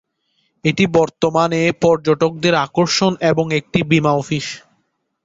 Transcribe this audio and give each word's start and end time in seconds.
এটি 0.65 0.83
বর্তমানে 0.95 1.61
পর্যটকদের 1.83 2.53
আকর্ষণ 2.65 3.11
এবং 3.31 3.45
একটি 3.59 3.79
বীমা 3.89 4.11
অফিস। 4.13 4.47